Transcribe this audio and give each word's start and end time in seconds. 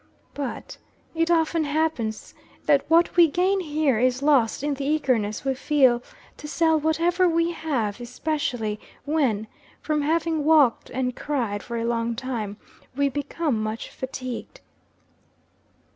But, 0.33 0.77
it 1.13 1.29
often 1.29 1.63
happens 1.63 2.33
that 2.65 2.89
what 2.89 3.15
we 3.15 3.27
gain 3.27 3.59
here 3.59 3.99
is 3.99 4.23
lost 4.23 4.63
in 4.63 4.73
the 4.73 4.83
eagerness 4.83 5.45
we 5.45 5.53
feel 5.53 6.01
to 6.37 6.47
sell 6.47 6.79
whatever 6.79 7.29
we 7.29 7.51
have, 7.51 7.99
especially 8.01 8.79
when, 9.05 9.45
from 9.79 10.01
having 10.01 10.43
walked 10.43 10.89
and 10.89 11.15
cried 11.15 11.61
for 11.61 11.77
a 11.77 11.85
long 11.85 12.15
time, 12.15 12.57
we 12.95 13.09
become 13.09 13.61
much 13.61 13.91
fatigued. 13.91 14.61